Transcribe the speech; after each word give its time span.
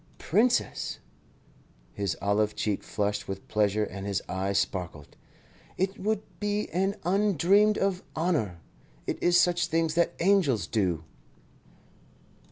"Princess!" 0.17 0.97
His 1.93 2.17
olive 2.23 2.55
cheek 2.55 2.81
flushed 2.81 3.27
with 3.27 3.47
pleasure 3.47 3.83
and 3.83 4.07
his 4.07 4.19
eyes 4.27 4.57
sparkled. 4.57 5.15
"It 5.77 5.99
would 5.99 6.23
be 6.39 6.69
an 6.69 6.95
undreamed 7.05 7.77
of 7.77 8.01
honour. 8.15 8.61
It 9.05 9.21
is 9.21 9.39
such 9.39 9.67
things 9.67 9.93
that 9.93 10.15
angels 10.19 10.65
do." 10.65 11.03